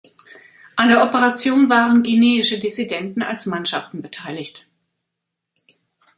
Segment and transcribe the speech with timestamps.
[0.77, 4.65] An der Operation waren guineische Dissidenten als Mannschaften beteiligt.